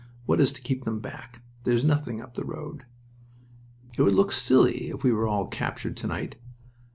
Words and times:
What 0.25 0.39
is 0.39 0.51
to 0.53 0.63
keep 0.63 0.83
them 0.83 0.99
back? 0.99 1.43
There's 1.63 1.85
nothing 1.85 2.21
up 2.21 2.33
the 2.33 2.43
road." 2.43 2.85
"It 3.95 4.01
would 4.01 4.15
look 4.15 4.31
silly 4.31 4.89
if 4.89 5.03
we 5.03 5.11
were 5.11 5.27
all 5.27 5.45
captured 5.45 5.95
to 5.97 6.07
night. 6.07 6.37